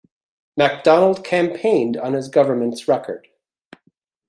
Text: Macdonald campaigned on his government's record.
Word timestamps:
Macdonald 0.57 1.23
campaigned 1.23 1.95
on 1.95 2.13
his 2.13 2.27
government's 2.27 2.87
record. 2.87 3.27